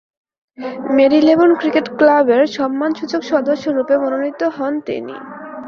Marylebone 0.95 1.51
cricket 1.55 1.85
ক্লাবের 1.97 2.43
সম্মানসূচক 2.57 3.21
সদস্যরূপে 3.23 3.95
মনোনীত 3.97 4.41
হন 4.57 4.73
তিনি। 4.87 5.15